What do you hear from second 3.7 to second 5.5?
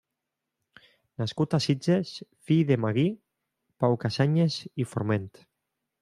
Pau Cassanyes i Forment.